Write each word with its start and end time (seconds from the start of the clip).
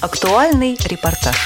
Актуальный 0.00 0.78
репортаж. 0.82 1.36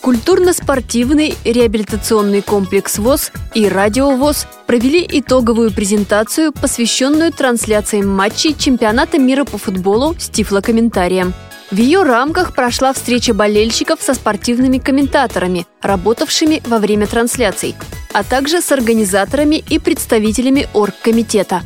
Культурно-спортивный 0.00 1.36
реабилитационный 1.44 2.40
комплекс 2.40 2.96
ВОЗ 2.96 3.32
и 3.52 3.68
Радио 3.68 4.16
ВОЗ 4.16 4.46
провели 4.66 5.06
итоговую 5.06 5.70
презентацию, 5.70 6.52
посвященную 6.52 7.32
трансляциям 7.32 8.08
матчей 8.08 8.54
чемпионата 8.56 9.18
мира 9.18 9.44
по 9.44 9.58
футболу 9.58 10.16
с 10.18 10.30
тифлокомментарием. 10.30 11.34
В 11.70 11.76
ее 11.76 12.02
рамках 12.02 12.54
прошла 12.54 12.94
встреча 12.94 13.34
болельщиков 13.34 14.00
со 14.00 14.14
спортивными 14.14 14.78
комментаторами, 14.78 15.66
работавшими 15.82 16.62
во 16.64 16.78
время 16.78 17.06
трансляций, 17.06 17.74
а 18.14 18.24
также 18.24 18.62
с 18.62 18.72
организаторами 18.72 19.56
и 19.56 19.78
представителями 19.78 20.66
оргкомитета. 20.72 21.60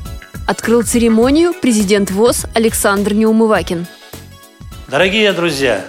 Открыл 0.46 0.84
церемонию 0.84 1.54
президент 1.54 2.10
ВОЗ 2.10 2.46
Александр 2.54 3.12
Неумывакин. 3.14 3.86
Дорогие 4.88 5.32
друзья, 5.32 5.84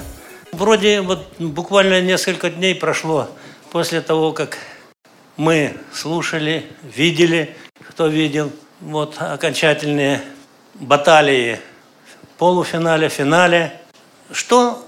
вроде 0.52 1.02
вот 1.02 1.27
буквально 1.38 2.02
несколько 2.02 2.50
дней 2.50 2.73
прошло 2.73 3.30
после 3.72 4.02
того, 4.02 4.34
как 4.34 4.58
мы 5.36 5.78
слушали, 5.94 6.66
видели, 6.81 7.55
кто 7.88 8.08
видел, 8.08 8.52
вот 8.81 9.16
окончательные 9.20 10.22
баталии 10.73 11.59
полуфинале, 12.38 13.09
финале. 13.09 13.80
Что 14.31 14.84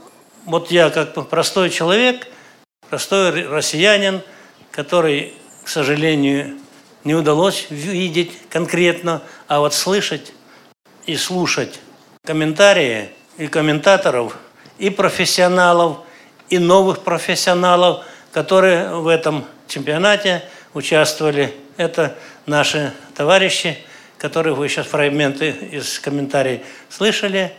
вот 0.45 0.71
я 0.71 0.89
как 0.89 1.29
простой 1.29 1.69
человек, 1.69 2.27
простой 2.89 3.45
россиянин, 3.45 4.21
который, 4.71 5.33
к 5.63 5.67
сожалению, 5.67 6.57
не 7.03 7.15
удалось 7.15 7.67
видеть 7.69 8.31
конкретно, 8.49 9.21
а 9.47 9.59
вот 9.59 9.73
слышать 9.73 10.33
и 11.05 11.15
слушать 11.15 11.79
комментарии 12.25 13.09
и 13.37 13.47
комментаторов, 13.47 14.37
и 14.77 14.89
профессионалов, 14.89 15.99
и 16.49 16.59
новых 16.59 17.03
профессионалов, 17.03 18.05
которые 18.31 18.95
в 18.95 19.07
этом 19.07 19.45
чемпионате 19.67 20.43
участвовали. 20.73 21.55
Это 21.77 22.15
наши 22.45 22.93
товарищи, 23.15 23.77
которых 24.17 24.57
вы 24.57 24.67
сейчас 24.67 24.87
фрагменты 24.87 25.49
из 25.49 25.99
комментариев 25.99 26.61
слышали. 26.89 27.53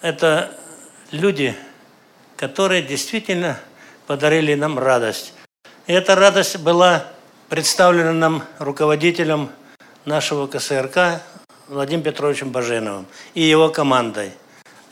Это 0.00 0.56
люди, 1.10 1.54
которые 2.36 2.82
действительно 2.82 3.60
подарили 4.06 4.54
нам 4.54 4.78
радость. 4.78 5.34
И 5.86 5.92
эта 5.92 6.14
радость 6.14 6.58
была 6.58 7.06
представлена 7.52 8.14
нам 8.14 8.44
руководителем 8.58 9.50
нашего 10.06 10.46
КСРК 10.46 11.20
Владимиром 11.68 12.04
Петровичем 12.04 12.50
Баженовым 12.50 13.04
и 13.34 13.42
его 13.42 13.68
командой. 13.68 14.30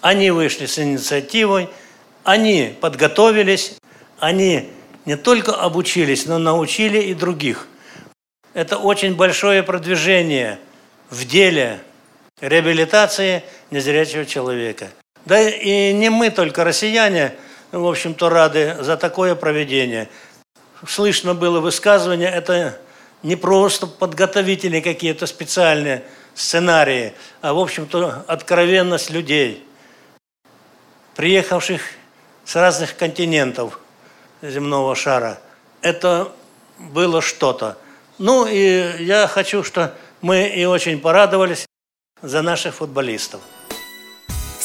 Они 0.02 0.30
вышли 0.30 0.66
с 0.66 0.78
инициативой, 0.78 1.70
они 2.22 2.76
подготовились, 2.78 3.78
они 4.18 4.68
не 5.06 5.16
только 5.16 5.54
обучились, 5.54 6.26
но 6.26 6.36
научили 6.36 6.98
и 6.98 7.14
других. 7.14 7.66
Это 8.52 8.76
очень 8.76 9.16
большое 9.16 9.62
продвижение 9.62 10.58
в 11.08 11.26
деле 11.26 11.80
реабилитации 12.42 13.42
незрячего 13.70 14.26
человека. 14.26 14.90
Да 15.24 15.40
и 15.40 15.94
не 15.94 16.10
мы 16.10 16.28
только, 16.28 16.62
россияне, 16.62 17.32
в 17.72 17.86
общем-то, 17.86 18.28
рады 18.28 18.76
за 18.80 18.98
такое 18.98 19.34
проведение– 19.34 20.10
слышно 20.86 21.34
было 21.34 21.60
высказывание, 21.60 22.30
это 22.30 22.80
не 23.22 23.36
просто 23.36 23.86
подготовительные 23.86 24.82
какие-то 24.82 25.26
специальные 25.26 26.04
сценарии, 26.34 27.14
а, 27.42 27.52
в 27.52 27.58
общем-то, 27.58 28.24
откровенность 28.26 29.10
людей, 29.10 29.66
приехавших 31.16 31.82
с 32.44 32.56
разных 32.56 32.96
континентов 32.96 33.78
земного 34.42 34.94
шара. 34.94 35.40
Это 35.82 36.32
было 36.78 37.20
что-то. 37.20 37.76
Ну 38.18 38.46
и 38.46 39.02
я 39.02 39.26
хочу, 39.26 39.62
что 39.62 39.94
мы 40.20 40.48
и 40.48 40.64
очень 40.64 41.00
порадовались 41.00 41.66
за 42.22 42.42
наших 42.42 42.76
футболистов. 42.76 43.40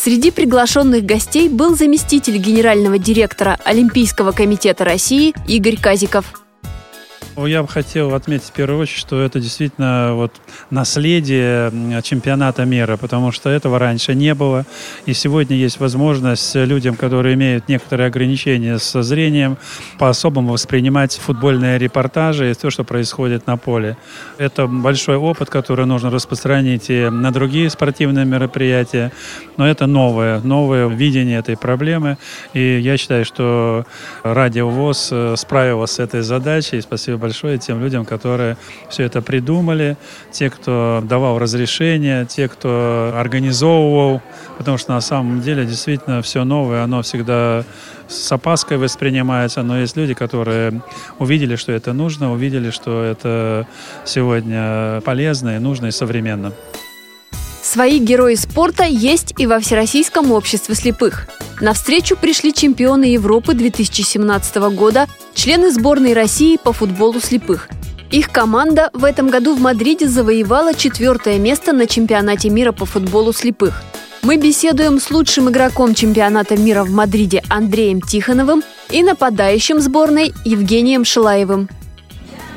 Среди 0.06 0.30
приглашенных 0.30 1.04
гостей 1.04 1.50
был 1.50 1.76
заместитель 1.76 2.38
генерального 2.38 3.00
директора 3.00 3.58
Олимпийского 3.66 4.34
комитета 4.34 4.86
России 4.86 5.34
Игорь 5.48 5.82
Казиков. 5.82 6.44
Я 7.38 7.63
бы 7.63 7.68
хотел 7.68 8.13
отметить 8.13 8.46
в 8.47 8.51
первую 8.53 8.79
очередь, 8.79 9.00
что 9.00 9.22
это 9.22 9.41
действительно 9.41 10.13
вот 10.13 10.31
наследие 10.69 11.69
чемпионата 12.01 12.63
мира, 12.63 12.96
потому 12.96 13.34
что 13.34 13.50
этого 13.50 13.78
раньше 13.78 14.16
не 14.16 14.34
было. 14.34 14.66
И 15.06 15.13
сегодня 15.13 15.57
есть 15.57 15.81
возможность 15.81 16.56
людям, 16.56 16.95
которые 16.95 17.35
имеют 17.35 17.68
некоторые 17.68 18.07
ограничения 18.07 18.79
со 18.79 19.03
зрением, 19.03 19.57
по-особому 20.00 20.53
воспринимать 20.53 21.18
футбольные 21.18 21.78
репортажи 21.78 22.51
и 22.51 22.53
то, 22.53 22.69
что 22.69 22.85
происходит 22.85 23.47
на 23.47 23.57
поле. 23.57 23.97
Это 24.38 24.66
большой 24.66 25.18
опыт, 25.18 25.50
который 25.50 25.85
нужно 25.85 26.12
распространить 26.12 26.90
и 26.90 27.09
на 27.09 27.31
другие 27.31 27.69
спортивные 27.69 28.24
мероприятия. 28.24 29.12
Но 29.57 29.68
это 29.68 29.88
новое, 29.88 30.40
новое 30.40 30.88
видение 30.88 31.40
этой 31.40 31.57
проблемы. 31.57 32.18
И 32.53 32.79
я 32.79 32.95
считаю, 32.95 33.25
что 33.25 33.85
Радио 34.24 34.69
ВОЗ 34.69 35.09
э, 35.12 35.35
справилась 35.38 35.91
с 35.91 36.00
этой 36.00 36.22
задачей. 36.22 36.79
Спасибо 36.79 37.25
большое 37.25 37.58
тем 37.58 37.81
людям, 37.81 38.06
которые 38.06 38.56
все 38.90 39.03
это 39.03 39.19
придумали, 39.22 39.97
те, 40.31 40.52
кто 40.52 41.02
давал 41.03 41.40
разрешение, 41.40 42.25
те, 42.25 42.47
кто 42.47 43.12
организовывал, 43.16 44.22
потому 44.59 44.78
что 44.78 44.94
на 44.94 45.02
самом 45.02 45.41
деле 45.41 45.66
действительно 45.66 46.22
все 46.22 46.44
новое, 46.44 46.84
оно 46.84 47.02
всегда 47.02 47.63
с 48.08 48.31
опаской 48.31 48.78
воспринимается, 48.78 49.63
но 49.63 49.80
есть 49.80 49.97
люди, 49.97 50.13
которые 50.13 50.81
увидели, 51.18 51.56
что 51.56 51.72
это 51.72 51.94
нужно, 51.94 52.31
увидели, 52.31 52.69
что 52.69 53.03
это 53.03 53.66
сегодня 54.06 55.02
полезно 55.02 55.56
и 55.56 55.59
нужно 55.59 55.88
и 55.88 55.92
современно. 55.92 56.53
Свои 57.66 57.98
герои 57.98 58.36
спорта 58.36 58.84
есть 58.84 59.34
и 59.40 59.48
во 59.48 59.59
Всероссийском 59.59 60.31
обществе 60.31 60.76
слепых. 60.76 61.28
На 61.59 61.74
встречу 61.74 62.16
пришли 62.16 62.53
чемпионы 62.53 63.06
Европы 63.06 63.56
2017 63.56 64.56
года, 64.76 65.08
члены 65.34 65.72
сборной 65.72 66.14
России 66.14 66.59
по 66.64 66.74
футболу 66.74 67.20
слепых. 67.20 67.68
Их 68.12 68.30
команда 68.30 68.92
в 68.94 69.04
этом 69.04 69.30
году 69.30 69.56
в 69.56 69.62
Мадриде 69.62 70.08
завоевала 70.08 70.75
четвертое 70.75 71.40
место 71.40 71.74
на 71.74 71.88
чемпионате 71.88 72.52
мира 72.52 72.72
по 72.72 72.86
футболу 72.86 73.34
слепых. 73.34 73.81
Мы 74.22 74.38
беседуем 74.38 75.00
с 75.00 75.09
лучшим 75.09 75.50
игроком 75.50 75.96
чемпионата 75.96 76.56
мира 76.56 76.84
в 76.84 76.92
Мадриде 76.92 77.42
Андреем 77.50 78.00
Тихоновым 78.00 78.62
и 78.92 79.02
нападающим 79.02 79.80
сборной 79.80 80.34
Евгением 80.46 81.04
Шилаевым. 81.04 81.68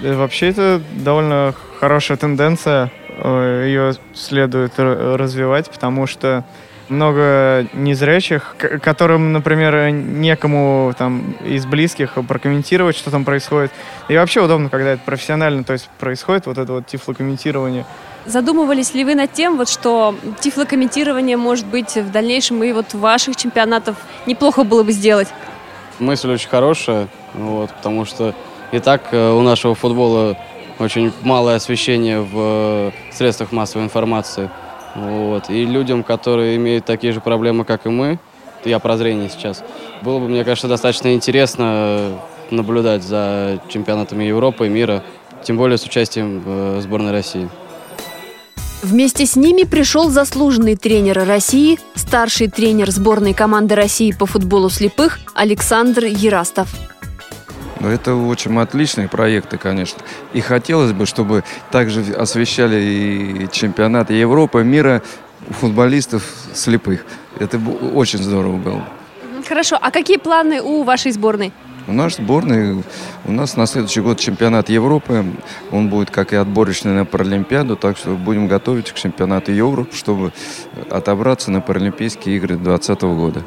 Э, 0.03 0.15
вообще 0.15 0.49
это 0.49 0.83
довольно 1.03 1.55
хорошая 1.81 2.19
тенденция, 2.19 2.93
ее 3.23 3.95
следует 4.15 4.73
развивать, 4.79 5.71
потому 5.71 6.07
что 6.07 6.45
много 6.89 7.67
незрячих, 7.75 8.57
которым, 8.83 9.33
например, 9.33 9.91
некому 9.91 10.95
там 10.97 11.33
из 11.45 11.67
близких 11.67 12.15
прокомментировать, 12.27 12.97
что 12.97 13.11
там 13.11 13.25
происходит. 13.25 13.73
И 14.09 14.17
вообще 14.17 14.43
удобно, 14.43 14.71
когда 14.71 14.93
это 14.93 15.03
профессионально, 15.05 15.65
то 15.65 15.75
есть 15.75 15.89
происходит 15.99 16.47
вот 16.47 16.59
это 16.59 16.73
вот 16.73 16.87
тифлокомментирование. 16.87 17.85
Задумывались 18.27 18.95
ли 18.95 19.05
вы 19.05 19.15
над 19.15 19.33
тем, 19.33 19.57
вот, 19.57 19.69
что 19.69 20.15
тифлокомментирование 20.41 21.37
может 21.37 21.67
быть 21.67 21.95
в 21.95 22.11
дальнейшем 22.11 22.63
и 22.63 22.73
вот 22.73 22.93
ваших 22.95 23.37
чемпионатов 23.37 23.97
неплохо 24.27 24.65
было 24.65 24.83
бы 24.83 24.93
сделать? 24.93 25.29
Мысль 25.99 26.31
очень 26.31 26.49
хорошая, 26.49 27.09
вот, 27.35 27.71
потому 27.71 28.05
что 28.05 28.35
и 28.71 28.81
так 28.81 29.03
э, 29.13 29.33
у 29.33 29.41
нашего 29.41 29.75
футбола 29.75 30.37
очень 30.81 31.13
малое 31.23 31.57
освещение 31.57 32.21
в 32.21 32.33
э, 32.35 32.91
средствах 33.13 33.53
массовой 33.53 33.85
информации. 33.85 34.51
Вот. 34.95 35.51
И 35.51 35.65
людям, 35.65 36.03
которые 36.03 36.57
имеют 36.57 36.85
такие 36.85 37.13
же 37.13 37.21
проблемы, 37.21 37.65
как 37.65 37.87
и 37.87 37.89
мы, 37.89 38.19
я 38.65 38.79
про 38.79 38.97
зрение 38.97 39.29
сейчас, 39.29 39.63
было 40.03 40.19
бы, 40.19 40.29
мне 40.29 40.45
кажется, 40.45 40.69
достаточно 40.69 41.15
интересно 41.15 42.19
наблюдать 42.51 43.03
за 43.03 43.61
чемпионатами 43.69 44.25
Европы 44.25 44.67
и 44.67 44.69
мира, 44.69 45.03
тем 45.45 45.57
более 45.57 45.79
с 45.79 45.85
участием 45.85 46.43
э, 46.45 46.81
сборной 46.83 47.13
России. 47.13 47.49
Вместе 48.83 49.27
с 49.27 49.35
ними 49.35 49.65
пришел 49.65 50.09
заслуженный 50.09 50.77
тренер 50.77 51.25
России, 51.27 51.79
старший 51.97 52.49
тренер 52.49 52.91
сборной 52.91 53.35
команды 53.35 53.75
России 53.75 54.13
по 54.13 54.25
футболу 54.25 54.71
слепых 54.71 55.19
Александр 55.35 56.05
Ерастов. 56.05 56.69
Но 57.81 57.91
это 57.91 58.15
очень 58.15 58.57
отличные 58.59 59.09
проекты, 59.09 59.59
конечно. 59.59 60.03
И 60.33 60.41
хотелось 60.41 60.93
бы, 60.93 61.07
чтобы 61.07 61.45
также 61.71 62.13
освещали 62.13 62.81
и 62.81 63.49
чемпионаты 63.53 64.15
Европы, 64.15 64.65
мира 64.65 65.03
футболистов 65.51 66.25
слепых. 66.55 67.05
Это 67.39 67.59
очень 67.95 68.19
здорово 68.19 68.57
было. 68.57 68.89
Хорошо. 69.47 69.79
А 69.81 69.91
какие 69.91 70.19
планы 70.19 70.61
у 70.61 70.83
вашей 70.83 71.13
сборной? 71.13 71.53
У 71.87 71.93
нас 71.93 72.17
сборная, 72.17 72.83
у 73.25 73.33
нас 73.33 73.57
на 73.57 73.65
следующий 73.65 74.03
год 74.03 74.19
чемпионат 74.19 74.69
Европы. 74.69 75.25
Он 75.73 75.89
будет 75.89 76.11
как 76.11 76.35
и 76.35 76.37
отборочный 76.37 76.93
на 76.93 77.07
Паралимпиаду, 77.07 77.77
так 77.77 77.97
что 77.97 78.11
будем 78.11 78.47
готовить 78.47 78.93
к 78.93 78.95
чемпионату 78.95 79.53
Европы, 79.53 79.97
чтобы 79.97 80.33
отобраться 80.91 81.51
на 81.51 81.63
Паралимпийские 81.63 82.37
игры 82.37 82.57
2020 82.57 83.03
года. 83.03 83.43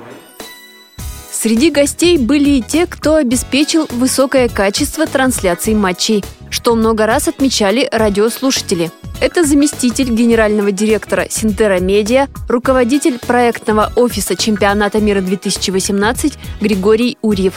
Среди 1.42 1.72
гостей 1.72 2.20
были 2.20 2.52
и 2.52 2.62
те, 2.62 2.86
кто 2.86 3.16
обеспечил 3.16 3.88
высокое 3.90 4.48
качество 4.48 5.08
трансляции 5.08 5.74
матчей, 5.74 6.24
что 6.52 6.76
много 6.76 7.08
раз 7.08 7.28
отмечали 7.28 7.90
радиослушатели. 7.92 8.92
Это 9.20 9.44
заместитель 9.44 10.12
генерального 10.12 10.72
директора 10.72 11.26
Синтера 11.32 11.80
Медиа, 11.80 12.28
руководитель 12.48 13.18
проектного 13.18 13.92
офиса 13.96 14.36
чемпионата 14.36 15.00
мира 15.00 15.22
2018 15.22 16.38
Григорий 16.62 17.18
Урьев. 17.24 17.56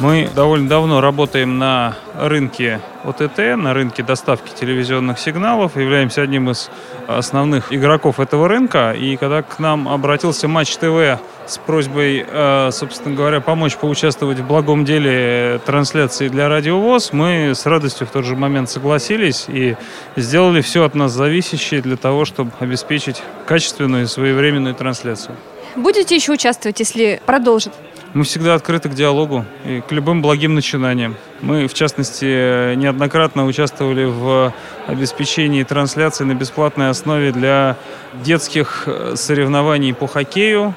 Мы 0.00 0.28
довольно 0.34 0.68
давно 0.68 1.00
работаем 1.00 1.58
на 1.58 1.96
рынке 2.18 2.80
ОТТ, 3.04 3.38
на 3.56 3.74
рынке 3.74 4.02
доставки 4.02 4.50
телевизионных 4.52 5.20
сигналов, 5.20 5.76
являемся 5.76 6.22
одним 6.22 6.50
из 6.50 6.68
основных 7.06 7.72
игроков 7.72 8.18
этого 8.18 8.48
рынка. 8.48 8.92
И 8.92 9.16
когда 9.16 9.42
к 9.42 9.58
нам 9.60 9.88
обратился 9.88 10.48
Матч 10.48 10.76
ТВ 10.76 11.20
с 11.46 11.58
просьбой, 11.58 12.26
э, 12.26 12.70
собственно 12.72 13.14
говоря, 13.14 13.40
помочь 13.40 13.76
поучаствовать 13.76 14.40
в 14.40 14.46
благом 14.46 14.84
деле 14.84 15.60
трансляции 15.64 16.28
для 16.28 16.48
Радиовоз, 16.48 17.12
мы 17.12 17.52
с 17.54 17.64
радостью 17.64 18.08
в 18.08 18.10
тот 18.10 18.24
же 18.24 18.34
момент 18.34 18.70
согласились 18.70 19.44
и 19.48 19.76
сделали 20.16 20.60
все 20.60 20.84
от 20.84 20.96
нас 20.96 21.12
зависящее 21.12 21.82
для 21.82 21.96
того, 21.96 22.24
чтобы 22.24 22.50
обеспечить 22.58 23.22
качественную 23.46 24.04
и 24.04 24.06
своевременную 24.06 24.74
трансляцию. 24.74 25.36
Будете 25.76 26.14
еще 26.14 26.32
участвовать, 26.32 26.78
если 26.78 27.20
продолжит? 27.26 27.72
Мы 28.14 28.22
всегда 28.22 28.54
открыты 28.54 28.88
к 28.88 28.94
диалогу 28.94 29.44
и 29.66 29.80
к 29.80 29.90
любым 29.90 30.22
благим 30.22 30.54
начинаниям. 30.54 31.16
Мы, 31.40 31.66
в 31.66 31.74
частности, 31.74 32.76
неоднократно 32.76 33.44
участвовали 33.44 34.04
в 34.04 34.54
обеспечении 34.86 35.64
трансляции 35.64 36.22
на 36.22 36.34
бесплатной 36.34 36.90
основе 36.90 37.32
для 37.32 37.76
детских 38.22 38.84
э, 38.86 39.14
соревнований 39.16 39.92
по 39.92 40.06
хоккею 40.06 40.74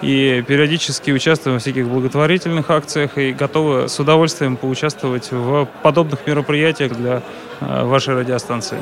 и 0.00 0.44
периодически 0.46 1.10
участвуем 1.10 1.58
в 1.58 1.62
всяких 1.62 1.88
благотворительных 1.88 2.70
акциях 2.70 3.18
и 3.18 3.32
готовы 3.32 3.88
с 3.88 3.98
удовольствием 3.98 4.56
поучаствовать 4.56 5.32
в 5.32 5.68
подобных 5.82 6.24
мероприятиях 6.24 6.92
для 6.92 7.20
э, 7.60 7.84
вашей 7.84 8.14
радиостанции. 8.14 8.78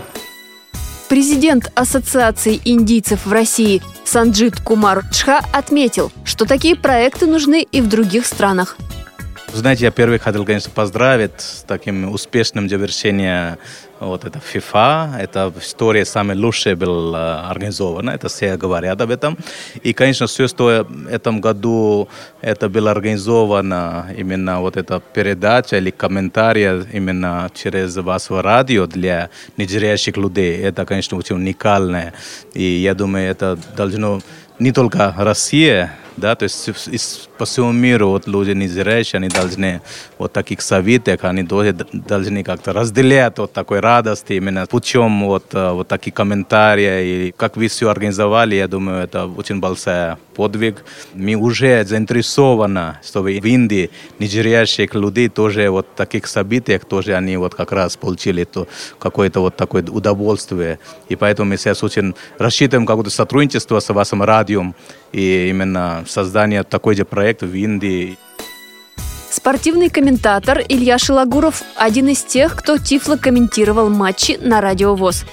Президент 1.09 1.71
Ассоциации 1.75 2.61
индийцев 2.65 3.25
в 3.25 3.33
России 3.33 3.81
Санджит 4.05 4.61
Кумар 4.61 5.05
Чха 5.13 5.41
отметил, 5.53 6.13
что 6.25 6.45
такие 6.45 6.77
проекты 6.77 7.27
нужны 7.27 7.63
и 7.63 7.81
в 7.81 7.89
других 7.89 8.27
странах. 8.27 8.77
Знаете, 9.55 9.85
я 9.85 9.93
первый 9.93 10.19
хотел, 10.19 10.45
конечно, 10.45 10.73
поздравить 10.75 11.41
с 11.41 11.63
таким 11.63 12.11
успешным 12.11 12.69
завершением 12.69 13.57
вот 14.01 14.25
это 14.25 14.41
FIFA. 14.41 15.17
Это 15.21 15.53
история 15.61 16.05
самая 16.05 16.37
лучшая 16.37 16.75
была 16.75 17.49
организована. 17.49 18.11
Это 18.11 18.29
все 18.29 18.57
говорят 18.57 19.01
об 19.01 19.13
этом. 19.13 19.39
И, 19.85 19.93
конечно, 19.93 20.27
все, 20.27 20.49
что 20.49 20.85
в 20.89 21.09
этом 21.09 21.41
году 21.41 22.09
это 22.41 22.69
было 22.69 22.91
организовано, 22.91 24.07
именно 24.19 24.61
вот 24.61 24.77
эта 24.77 25.01
передача 25.01 25.77
или 25.77 25.91
комментария 25.91 26.85
именно 26.93 27.49
через 27.55 27.97
ваше 27.97 28.43
радио 28.43 28.87
для 28.87 29.31
незрящих 29.57 30.17
людей, 30.17 30.61
это, 30.63 30.85
конечно, 30.85 31.17
очень 31.17 31.37
уникальное. 31.37 32.13
И 32.55 32.63
я 32.65 32.95
думаю, 32.95 33.31
это 33.31 33.57
должно 33.77 34.21
не 34.59 34.73
только 34.73 35.15
Россия, 35.17 35.93
да, 36.17 36.35
то 36.35 36.45
есть 36.45 36.69
из, 36.69 37.29
по 37.39 37.45
всему 37.45 37.73
миру 37.73 38.09
вот 38.09 38.27
люди 38.27 38.53
не 38.53 38.69
зрячие, 38.69 39.19
они 39.19 39.29
должны 39.29 39.81
вот 40.19 40.33
таких 40.33 40.61
советов, 40.63 41.25
они 41.25 41.43
должны 41.43 42.45
как-то 42.45 42.73
разделять 42.73 43.39
вот 43.39 43.53
такой 43.53 43.81
радости 43.81 44.35
именно 44.35 44.67
путем 44.67 45.25
вот, 45.25 45.55
э, 45.55 45.71
вот 45.73 45.89
таких 45.89 46.15
комментариев. 46.15 47.31
И 47.31 47.35
как 47.37 47.57
вы 47.57 47.69
все 47.69 47.89
организовали, 47.89 48.57
я 48.57 48.69
думаю, 48.69 49.05
это 49.05 49.27
очень 49.27 49.61
большой 49.61 50.17
подвиг. 50.35 50.85
Мы 51.15 51.35
уже 51.35 51.85
заинтересованы, 51.85 52.99
чтобы 53.03 53.39
в 53.41 53.45
Индии 53.47 53.91
незрящих 54.19 54.95
людей 54.95 55.29
тоже 55.29 55.71
вот 55.71 55.95
таких 55.95 56.27
событиях 56.27 56.85
тоже 56.85 57.15
они 57.15 57.37
вот 57.37 57.55
как 57.55 57.73
раз 57.73 57.97
получили 57.97 58.45
то 58.45 58.67
какое-то 58.99 59.41
вот 59.41 59.57
такое 59.57 59.83
удовольствие. 59.83 60.79
И 61.09 61.17
поэтому 61.17 61.51
мы 61.51 61.57
сейчас 61.57 61.83
очень 61.83 62.15
рассчитываем 62.39 62.87
какое-то 62.87 63.11
сотрудничество 63.11 63.81
с 63.81 63.93
вашим 63.93 64.23
радио 64.23 64.75
и 65.13 65.49
именно 65.49 66.05
создание 66.07 66.63
такой 66.65 66.97
же 66.97 67.05
проекта 67.05 67.47
в 67.47 67.55
Индии. 67.55 68.19
Спортивный 69.31 69.91
комментатор 69.91 70.63
Илья 70.69 70.97
Шилагуров– 70.97 71.63
один 71.77 72.09
из 72.09 72.23
тех, 72.23 72.55
кто 72.55 72.79
тифло 72.79 73.17
комментировал 73.17 73.91
матчи 73.91 74.39
на 74.41 74.61
Радио 74.61 74.95
ВОЗ. 74.95 75.25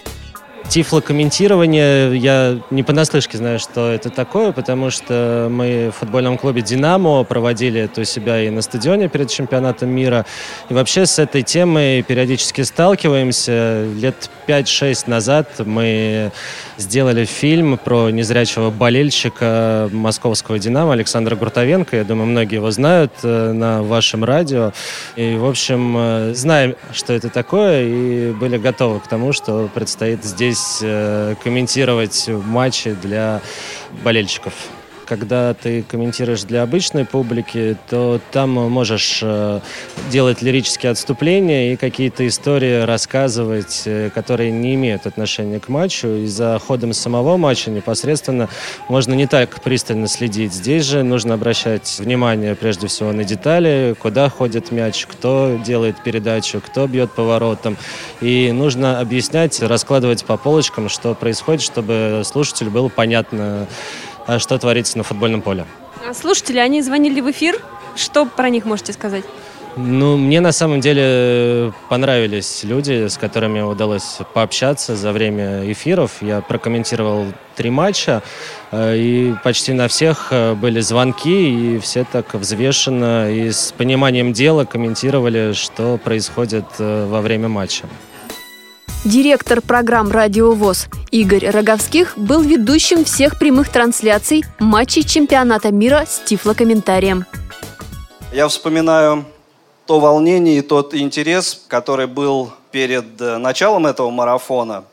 Тифлокомментирование, 0.72 2.16
я 2.16 2.58
не 2.70 2.82
понаслышке 2.82 3.38
знаю, 3.38 3.60
что 3.60 3.92
это 3.92 4.10
такое, 4.10 4.54
потому 4.54 4.90
что 4.90 5.50
мы 5.52 5.92
в 5.94 6.00
футбольном 6.00 6.38
клубе 6.38 6.62
«Динамо» 6.62 7.26
проводили 7.26 7.82
это 7.82 8.00
у 8.00 8.04
себя 8.06 8.42
и 8.42 8.50
на 8.50 8.62
стадионе 8.62 9.10
перед 9.10 9.30
чемпионатом 9.30 9.90
мира. 9.90 10.26
И 10.70 10.74
вообще 10.74 11.06
с 11.06 11.20
этой 11.20 11.42
темой 11.42 12.04
периодически 12.04 12.62
сталкиваемся. 12.62 13.86
Лет 13.96 14.30
5-6 14.48 15.10
назад 15.10 15.50
мы 15.66 16.32
сделали 16.78 17.26
фильм 17.26 17.78
про 17.78 18.10
незрячего 18.10 18.70
болельщика 18.70 19.90
московского 19.92 20.58
«Динамо» 20.58 20.94
Александра 20.94 21.36
Гуртовенко. 21.36 21.98
Я 21.98 22.06
думаю, 22.06 22.28
многие 22.28 22.56
его 22.56 22.72
знают 22.72 23.12
э, 23.24 23.52
на 23.52 23.84
вашем 23.84 24.24
радио. 24.24 24.72
И, 25.18 25.36
в 25.36 25.46
общем, 25.46 25.96
э, 25.98 26.34
знаем, 26.34 26.76
что 26.94 27.12
это 27.12 27.28
такое, 27.28 27.84
и 27.84 28.32
были 28.32 28.58
готовы 28.58 29.02
к 29.02 29.08
тому, 29.08 29.34
что 29.34 29.70
предстоит 29.74 30.24
здесь 30.24 30.61
э, 30.82 31.36
комментировать 31.44 32.28
матчи 32.28 32.94
для 32.94 33.42
болельщиков 34.04 34.54
когда 35.12 35.54
ты 35.54 35.84
комментируешь 35.84 36.44
для 36.44 36.64
обычной 36.64 37.04
публики, 37.04 37.76
то 37.90 38.22
там 38.32 38.52
можешь 38.52 39.20
э, 39.22 39.60
делать 40.10 40.42
лирические 40.42 40.94
отступления 40.94 41.74
и 41.74 41.76
какие-то 41.76 42.26
истории 42.26 42.84
рассказывать, 42.84 43.82
э, 43.84 44.10
которые 44.16 44.52
не 44.52 44.74
имеют 44.76 45.06
отношения 45.06 45.60
к 45.60 45.68
матчу. 45.68 46.08
И 46.08 46.28
за 46.28 46.58
ходом 46.60 46.94
самого 46.94 47.36
матча 47.36 47.72
непосредственно 47.72 48.48
можно 48.88 49.14
не 49.14 49.28
так 49.28 49.62
пристально 49.62 50.08
следить. 50.08 50.54
Здесь 50.54 50.86
же 50.86 51.04
нужно 51.04 51.34
обращать 51.34 51.98
внимание 52.00 52.56
прежде 52.56 52.88
всего 52.88 53.12
на 53.12 53.26
детали, 53.26 53.98
куда 54.00 54.30
ходит 54.30 54.72
мяч, 54.72 55.06
кто 55.08 55.60
делает 55.62 56.02
передачу, 56.02 56.62
кто 56.66 56.88
бьет 56.88 57.12
поворотом. 57.12 57.76
И 58.22 58.54
нужно 58.54 59.02
объяснять, 59.02 59.62
раскладывать 59.62 60.24
по 60.24 60.38
полочкам, 60.38 60.88
что 60.88 61.16
происходит, 61.16 61.62
чтобы 61.62 62.22
слушателю 62.24 62.72
было 62.72 62.88
понятно, 62.88 63.68
что 64.40 64.58
творится 64.58 64.98
на 64.98 65.04
футбольном 65.04 65.42
поле. 65.42 65.66
А 66.08 66.14
слушатели, 66.14 66.60
они 66.60 66.82
звонили 66.82 67.22
в 67.22 67.30
эфир. 67.32 67.62
Что 67.96 68.26
про 68.26 68.50
них 68.50 68.66
можете 68.66 68.94
сказать? 68.94 69.26
Ну, 69.78 70.18
мне 70.18 70.42
на 70.42 70.52
самом 70.52 70.82
деле 70.82 71.72
понравились 71.88 72.64
люди, 72.64 73.08
с 73.08 73.18
которыми 73.18 73.62
удалось 73.62 74.18
пообщаться 74.34 74.98
за 74.98 75.14
время 75.14 75.72
эфиров. 75.72 76.22
Я 76.22 76.42
прокомментировал 76.42 77.28
три 77.56 77.70
матча, 77.70 78.22
э, 78.72 78.98
и 78.98 79.34
почти 79.46 79.72
на 79.72 79.88
всех 79.88 80.28
э, 80.32 80.56
были 80.56 80.82
звонки, 80.82 81.76
и 81.76 81.80
все 81.80 82.04
так 82.04 82.34
взвешенно 82.34 83.32
и 83.32 83.52
с 83.52 83.74
пониманием 83.78 84.34
дела 84.34 84.66
комментировали, 84.66 85.54
что 85.54 85.98
происходит 85.98 86.66
э, 86.80 87.08
во 87.10 87.22
время 87.22 87.48
матча. 87.48 87.86
Директор 89.04 89.62
программ 89.62 90.12
«Радио 90.12 90.54
ВОЗ» 90.54 90.86
Игорь 91.10 91.50
Роговских 91.50 92.16
был 92.20 92.42
ведущим 92.42 93.04
всех 93.04 93.40
прямых 93.40 93.70
трансляций 93.70 94.46
матчей 94.60 95.02
чемпионата 95.02 95.72
мира 95.72 96.06
с 96.08 96.20
тифлокомментарием. 96.20 97.26
Я 98.32 98.48
вспоминаю 98.48 99.26
то 99.88 100.00
волнение 100.00 100.60
и 100.60 100.62
тот 100.62 100.94
интерес, 100.94 101.64
который 101.68 102.06
был 102.06 102.54
перед 102.70 103.20
э, 103.20 103.38
началом 103.38 103.88
этого 103.88 104.12
марафона. 104.12 104.84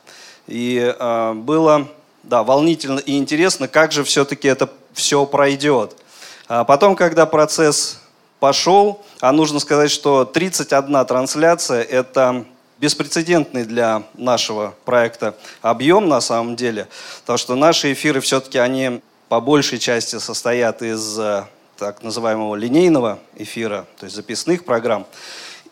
И 0.47 0.79
э, 0.99 1.33
было 1.35 1.87
да, 2.23 2.43
волнительно 2.43 3.01
и 3.01 3.19
интересно, 3.19 3.69
как 3.69 3.93
же 3.93 4.05
все-таки 4.05 4.49
это 4.49 4.71
все 4.95 5.27
пройдет. 5.27 5.95
А 6.49 6.65
потом, 6.65 6.97
когда 6.97 7.27
процесс 7.27 8.01
пошел, 8.41 9.05
а 9.21 9.33
нужно 9.33 9.61
сказать, 9.61 9.91
что 9.91 10.25
31 10.25 11.05
трансляция– 11.05 11.83
это 11.83 12.47
беспрецедентный 12.79 13.65
для 13.65 14.05
нашего 14.15 14.75
проекта 14.85 15.37
объем 15.63 16.09
на 16.09 16.21
самом 16.21 16.57
деле, 16.57 16.89
потому 17.21 17.39
что 17.39 17.55
наши 17.55 17.93
эфиры 17.93 18.21
все-таки 18.21 18.59
они 18.59 19.01
по 19.29 19.41
большей 19.41 19.79
части 19.79 20.19
состоят 20.19 20.83
из 20.83 21.19
э, 21.19 21.45
так 21.77 22.03
называемого 22.03 22.55
линейного 22.55 23.19
эфира, 23.37 23.87
то 23.99 24.05
есть 24.05 24.17
записных 24.17 24.65
программ. 24.65 25.07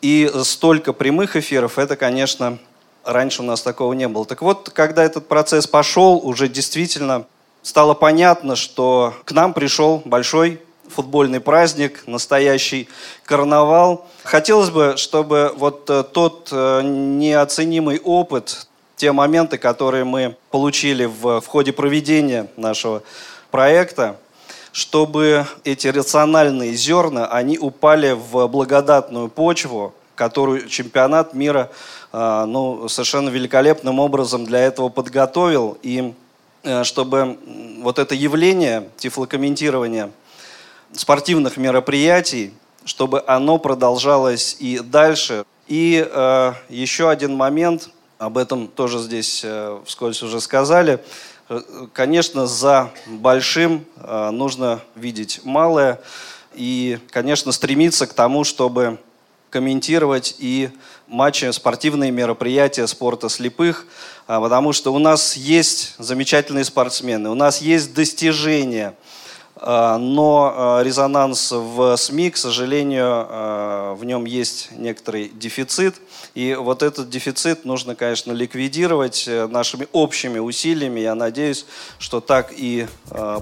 И 0.03 0.31
столько 0.45 0.93
прямых 0.93 1.37
эфиров, 1.37 1.79
это, 1.79 1.97
конечно, 1.97 2.59
раньше 3.05 3.43
у 3.43 3.45
нас 3.45 3.63
такого 3.63 3.93
не 3.95 4.09
было. 4.09 4.27
Так 4.27 4.43
вот, 4.43 4.71
когда 4.71 5.03
этот 5.05 5.27
процесс 5.29 5.67
пошел, 5.67 6.21
уже 6.23 6.49
действительно 6.49 7.27
стало 7.63 7.95
понятно, 7.95 8.57
что 8.57 9.15
к 9.25 9.33
нам 9.33 9.55
пришел 9.55 10.03
большой 10.05 10.61
футбольный 10.89 11.41
праздник, 11.41 12.05
настоящий 12.07 12.89
карнавал. 13.25 14.07
Хотелось 14.25 14.71
бы, 14.71 14.95
чтобы 14.97 15.53
вот 15.57 15.89
э, 15.91 16.05
тот 16.05 16.49
э, 16.53 16.83
неоценимый 16.83 18.01
опыт, 18.01 18.67
те 18.97 19.13
моменты, 19.13 19.59
которые 19.59 20.05
мы 20.05 20.37
получили 20.51 21.05
в, 21.05 21.41
в 21.41 21.47
ходе 21.47 21.73
проведения 21.73 22.49
нашего 22.57 23.03
проекта, 23.51 24.17
чтобы 24.73 25.47
эти 25.65 25.89
рациональные 25.89 26.75
зерна, 26.75 27.27
они 27.27 27.59
упали 27.59 28.13
в 28.13 28.47
благодатную 28.47 29.29
почву, 29.29 29.95
которую 30.15 30.69
чемпионат 30.69 31.35
мира 31.35 31.71
э, 32.13 32.45
ну, 32.47 32.89
совершенно 32.89 33.29
великолепным 33.29 33.99
образом 33.99 34.45
для 34.45 34.61
этого 34.61 34.89
подготовил. 34.89 35.79
И 35.83 36.15
чтобы 36.83 37.39
вот 37.81 38.01
это 38.01 38.15
явление 38.15 38.89
тифлокомментирования– 38.97 40.11
спортивных 40.93 41.57
мероприятий, 41.57 42.53
чтобы 42.85 43.23
оно 43.27 43.59
продолжалось 43.59 44.57
и 44.61 44.79
дальше. 44.79 45.45
И 45.67 46.07
э, 46.09 46.53
еще 46.69 47.11
один 47.11 47.35
момент, 47.35 47.91
об 48.19 48.39
этом 48.39 48.69
тоже 48.69 48.99
здесь 49.01 49.43
э, 49.45 49.81
вскользь 49.85 50.23
уже 50.23 50.41
сказали. 50.41 51.01
Э, 51.49 51.61
конечно, 51.93 52.47
за 52.47 52.91
большим 53.07 53.85
э, 53.97 54.31
нужно 54.31 54.81
видеть 54.95 55.41
малое. 55.45 56.01
И, 56.55 56.99
конечно, 57.11 57.53
стремиться 57.53 58.07
к 58.07 58.15
тому, 58.15 58.45
чтобы 58.45 58.99
комментировать 59.51 60.37
и 60.39 60.71
матчи, 61.07 61.51
спортивные 61.51 62.11
мероприятия 62.11 62.87
спорта 62.87 63.29
слепых, 63.29 63.87
а, 64.27 64.41
потому 64.41 64.73
что 64.73 64.93
у 64.93 64.99
нас 64.99 65.37
есть 65.37 65.95
замечательные 65.99 66.65
спортсмены, 66.65 67.31
у 67.31 67.35
нас 67.35 67.61
есть 67.61 67.95
достижения– 67.95 68.95
но 69.61 70.53
а, 70.55 70.83
резонанс 70.83 71.51
в 71.51 71.97
СМИ, 71.97 72.31
к 72.31 72.37
сожалению, 72.37 73.27
а, 73.29 73.95
в 73.95 74.05
нем 74.05 74.27
есть 74.27 74.69
некоторый 74.73 75.29
дефицит. 75.29 75.97
И 76.35 76.55
вот 76.55 76.83
этот 76.83 77.09
дефицит 77.09 77.65
нужно, 77.65 77.95
конечно, 77.95 78.33
ликвидировать 78.33 79.25
э, 79.27 79.47
нашими 79.47 79.89
общими 79.93 80.39
усилиями. 80.39 81.01
Я 81.01 81.15
надеюсь, 81.15 81.65
что 81.99 82.21
так 82.21 82.53
и 82.55 82.87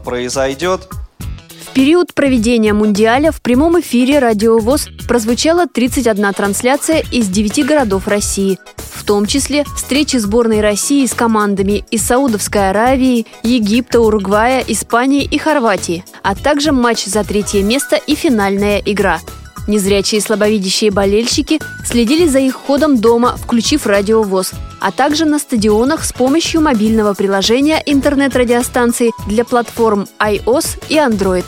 произойдет. 0.05 0.89
В 1.19 1.73
период 1.75 2.15
проведения 2.15 2.73
Мундиаля 2.73 3.33
в 3.33 3.41
прямом 3.41 3.81
эфире 3.81 4.21
«Радио 4.21 4.59
ВОЗ» 4.59 4.89
прозвучала 5.09 5.67
31 5.67 6.33
трансляция 6.33 7.03
из 7.11 7.27
9 7.29 7.67
городов 7.67 8.07
России– 8.07 8.59
в 9.05 9.07
том 9.07 9.27
числе 9.27 9.67
встречи 9.77 10.17
сборной 10.17 10.63
России 10.63 11.05
с 11.05 11.13
командами 11.13 11.85
из 11.91 12.07
Саудовской 12.07 12.71
Аравии, 12.71 13.27
Египта, 13.43 14.01
Уругвая, 14.01 14.65
Испании 14.67 15.25
и 15.25 15.37
Хорватии, 15.37 16.07
а 16.23 16.35
также 16.35 16.73
матч 16.73 17.05
за 17.05 17.23
третье 17.23 17.63
место 17.63 17.97
и 17.97 18.15
финальная 18.15 18.79
игра. 18.79 19.21
Незрячие 19.69 20.21
и 20.21 20.23
слабовидящие 20.23 20.91
болельщики 20.91 21.61
следили 21.85 22.27
за 22.27 22.39
их 22.39 22.55
ходом 22.55 22.97
дома, 22.97 23.37
включив 23.37 23.87
радиовоз, 23.87 24.53
а 24.81 24.91
также 24.91 25.27
на 25.27 25.39
стадионах 25.39 26.03
с 26.03 26.15
помощью 26.15 26.63
мобильного 26.63 27.13
приложения 27.13 27.83
интернет-радиостанции 27.85 29.13
для 29.29 29.45
платформ 29.45 30.07
iOS 30.19 30.83
и 30.89 30.95
Android. 30.95 31.45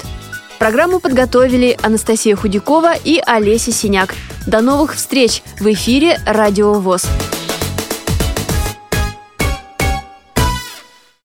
Программу 0.59 1.01
подготовили 1.01 1.79
Анастасия 1.83 2.37
Худякова 2.37 2.97
и 3.03 3.19
Олеся 3.25 3.73
Синяк. 3.73 4.15
До 4.47 4.61
новых 4.61 4.95
встреч 4.95 5.43
в 5.59 5.73
эфире 5.73 6.21
«Радио 6.27 6.75
ВОЗ». 6.75 7.07